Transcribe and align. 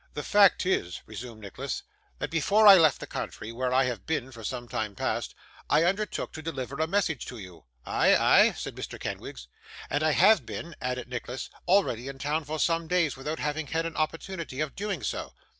'The 0.15 0.23
fact 0.23 0.65
is,' 0.65 0.99
resumed 1.05 1.41
Nicholas, 1.41 1.83
'that 2.17 2.31
before 2.31 2.65
I 2.65 2.73
left 2.75 2.99
the 2.99 3.05
country, 3.05 3.51
where 3.51 3.71
I 3.71 3.83
have 3.83 4.07
been 4.07 4.31
for 4.31 4.43
some 4.43 4.67
time 4.67 4.95
past, 4.95 5.35
I 5.69 5.83
undertook 5.83 6.33
to 6.33 6.41
deliver 6.41 6.75
a 6.77 6.87
message 6.87 7.23
to 7.27 7.37
you.' 7.37 7.65
'Ay, 7.85 8.15
ay?' 8.15 8.53
said 8.53 8.73
Mr. 8.75 8.99
Kenwigs. 8.99 9.45
'And 9.91 10.01
I 10.01 10.13
have 10.13 10.43
been,' 10.43 10.75
added 10.81 11.07
Nicholas, 11.07 11.51
'already 11.67 12.07
in 12.07 12.17
town 12.17 12.45
for 12.45 12.57
some 12.57 12.87
days, 12.87 13.15
without 13.15 13.37
having 13.37 13.67
had 13.67 13.85
an 13.85 13.95
opportunity 13.95 14.59
of 14.59 14.75
doing 14.75 15.03
so. 15.03 15.35